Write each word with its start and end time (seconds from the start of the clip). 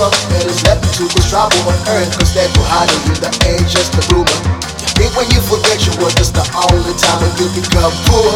a 0.00 0.10
humor. 0.10 0.10
It 0.36 0.46
is 0.46 0.62
left 0.64 0.84
to 0.96 1.08
cause 1.08 1.28
trouble 1.28 1.58
on 1.68 1.78
earth. 1.88 2.12
Cause 2.18 2.32
too 2.32 2.64
hard 2.68 2.90
on 2.90 3.00
you, 3.08 3.14
the 3.16 3.30
age 3.48 3.68
just 3.72 3.94
a 3.96 4.02
rumor. 4.12 4.38
Think 4.96 5.12
when 5.16 5.28
you 5.30 5.40
forget 5.40 5.84
your 5.84 5.96
work, 6.00 6.16
it's 6.20 6.30
the 6.32 6.44
only 6.72 6.94
time 7.00 7.20
when 7.20 7.32
you 7.36 7.48
become 7.52 7.92
poor. 8.08 8.32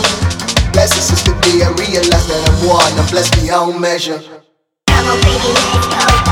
Blessings 0.73 1.11
is 1.11 1.23
to 1.25 1.33
be, 1.41 1.63
I 1.65 1.73
realize 1.81 2.27
that 2.29 2.41
I'm 2.49 2.69
one, 2.69 2.93
I'm 2.99 3.09
blessed 3.11 3.35
beyond 3.41 3.81
measure. 3.81 4.21
Come 4.87 5.07
on, 5.09 5.21
baby, 5.23 5.51
let's 5.57 6.25
go. 6.25 6.30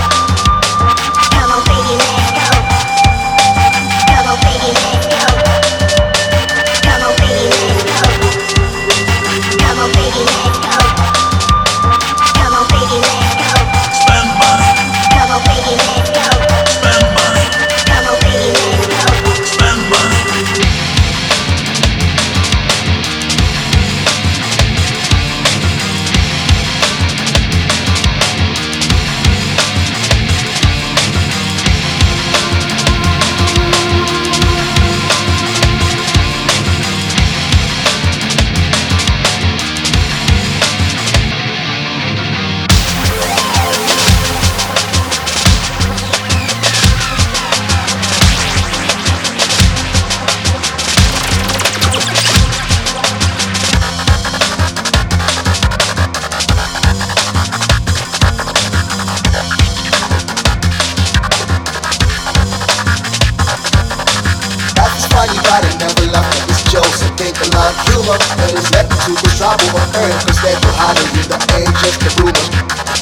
rumor 68.08 68.18
that 68.40 68.52
is 68.56 68.68
led 68.72 68.88
to 68.88 69.12
the 69.12 69.30
trouble 69.36 69.68
on 69.76 69.88
earth 70.00 70.24
Cause 70.24 70.40
that 70.40 70.56
you 70.56 70.72
hiding 70.80 71.12
in 71.12 71.26
the 71.28 71.38
angels, 71.60 71.96
the 72.00 72.10
rumor 72.16 72.48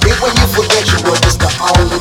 Even 0.02 0.18
when 0.18 0.34
you 0.34 0.46
forget 0.50 0.84
your 0.90 1.02
word, 1.06 1.22
it's 1.22 1.38
the 1.38 1.50
only 1.62 1.98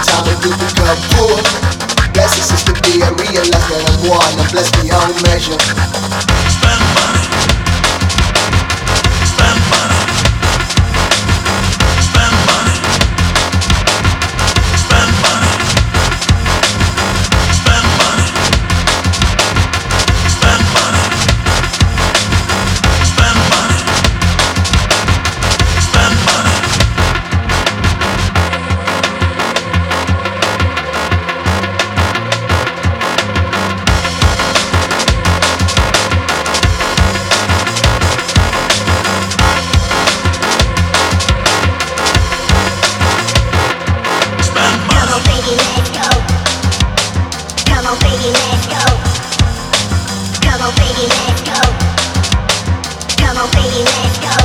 on, 53.45 53.51
baby, 53.53 53.81
let's 53.85 54.17
go. 54.17 54.35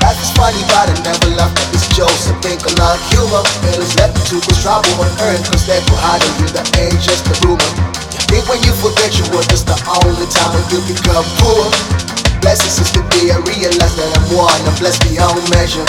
Life 0.00 0.18
is 0.18 0.32
funny, 0.32 0.62
but 0.72 0.88
I 0.88 0.94
never 1.04 1.30
love 1.36 1.52
that 1.52 1.68
it's 1.76 1.86
Joseph. 1.92 2.36
Think 2.40 2.64
a 2.64 2.72
lot 2.80 2.96
of 2.96 3.02
humor. 3.12 3.44
It 3.68 3.78
is 3.78 3.92
left 4.00 4.16
to 4.32 4.40
cause 4.40 4.58
trouble 4.64 4.90
on 4.98 5.12
earth. 5.28 5.44
Cause 5.52 5.68
they're 5.68 5.84
too 5.84 5.98
hard 6.00 6.24
on 6.24 6.50
the 6.50 6.64
age 6.80 6.98
just 7.04 7.28
a 7.28 7.34
rumor. 7.44 7.70
You 8.10 8.20
think 8.26 8.44
when 8.48 8.60
you 8.64 8.72
forget 8.80 9.14
your 9.20 9.28
work, 9.36 9.46
it's 9.52 9.62
the 9.62 9.76
only 10.02 10.26
time 10.32 10.50
when 10.56 10.64
you 10.72 10.80
become 10.88 11.26
poor. 11.38 11.68
Blessings 12.40 12.82
is 12.82 12.90
to 12.98 13.02
be, 13.14 13.30
I 13.30 13.38
realize 13.46 13.94
that 13.94 14.10
I'm 14.18 14.26
one, 14.34 14.60
I'm 14.66 14.74
blessed 14.80 15.06
beyond 15.06 15.38
measure. 15.54 15.86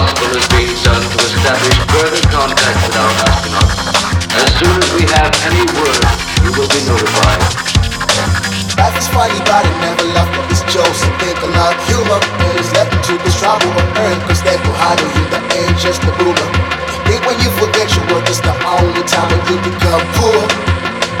Possible 0.00 0.32
is 0.32 0.48
being 0.56 0.72
done 0.80 1.04
to 1.12 1.18
establish 1.28 1.76
further 1.92 2.24
contact 2.32 2.76
with 2.80 2.96
our 2.96 3.12
astronauts. 3.28 3.76
As 4.32 4.48
soon 4.56 4.76
as 4.80 4.90
we 4.96 5.04
have 5.12 5.32
any 5.44 5.64
word, 5.76 6.04
you 6.40 6.50
will 6.56 6.70
be 6.72 6.80
notified. 6.88 7.40
Life 8.80 8.96
is 8.96 9.08
funny, 9.12 9.36
but 9.44 9.60
I 9.60 9.72
never 9.84 10.08
love 10.16 10.30
that 10.32 10.48
it's 10.48 10.64
Joseph. 10.72 11.12
Think 11.20 11.36
a 11.44 11.52
lot 11.52 11.76
of 11.76 11.80
humor. 11.84 12.20
It 12.48 12.64
is 12.64 12.72
left 12.72 12.96
to 12.96 13.12
cause 13.20 13.36
trouble 13.36 13.68
on 13.76 13.88
earth. 14.00 14.20
Cause 14.24 14.40
too 14.40 14.74
hard 14.80 14.96
on 15.04 15.10
you, 15.12 15.24
the 15.28 15.40
age 15.60 15.76
just 15.76 16.00
a 16.08 16.12
rumor. 16.16 16.48
Think 17.04 17.20
when 17.28 17.36
you 17.44 17.52
forget 17.60 17.92
your 17.92 18.06
work, 18.08 18.24
it's 18.24 18.40
the 18.40 18.56
only 18.64 19.04
time 19.04 19.28
when 19.28 19.42
you 19.52 19.56
become 19.68 20.00
poor. 20.16 20.40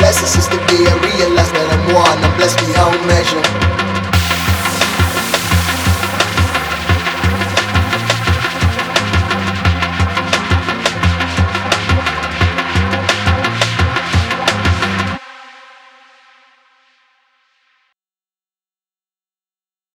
Blessings 0.00 0.40
is 0.40 0.48
to 0.48 0.56
be, 0.72 0.88
I 0.88 0.96
realize 1.04 1.52
that 1.52 1.68
I'm 1.68 1.84
one, 1.92 2.18
I'm 2.24 2.32
blessed 2.40 2.56
beyond 2.64 2.96
measure. 3.04 3.79